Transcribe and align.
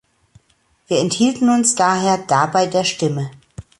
Wir 0.87 0.97
enthielten 0.99 1.47
uns 1.51 1.75
daher 1.75 2.17
dabei 2.17 2.65
der 2.65 2.85
Stimme. 2.85 3.29